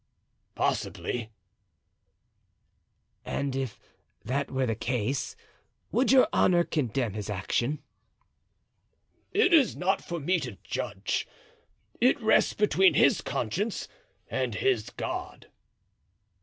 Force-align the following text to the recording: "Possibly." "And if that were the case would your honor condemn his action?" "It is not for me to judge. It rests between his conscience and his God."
"Possibly." 0.55 1.29
"And 3.23 3.55
if 3.55 3.79
that 4.25 4.49
were 4.49 4.65
the 4.65 4.73
case 4.73 5.35
would 5.91 6.11
your 6.11 6.27
honor 6.33 6.63
condemn 6.63 7.13
his 7.13 7.29
action?" 7.29 7.83
"It 9.31 9.53
is 9.53 9.75
not 9.75 10.03
for 10.03 10.19
me 10.19 10.39
to 10.39 10.57
judge. 10.63 11.27
It 11.99 12.19
rests 12.19 12.53
between 12.55 12.95
his 12.95 13.21
conscience 13.21 13.87
and 14.27 14.55
his 14.55 14.89
God." 14.89 15.51